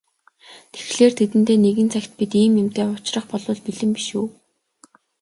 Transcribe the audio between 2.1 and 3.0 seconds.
бид ийм юмтай